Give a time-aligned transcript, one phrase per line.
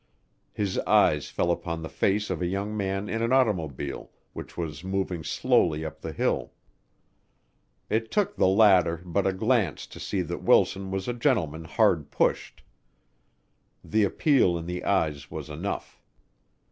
[0.51, 4.83] His eyes fell upon the face of a young man in an automobile which was
[4.83, 6.53] moving slowly up the hill.
[7.87, 12.09] It took the latter but a glance to see that Wilson was a gentleman hard
[12.09, 12.63] pushed.
[13.83, 16.01] The appeal in the eyes was enough.